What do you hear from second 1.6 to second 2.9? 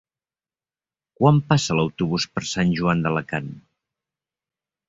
l'autobús per Sant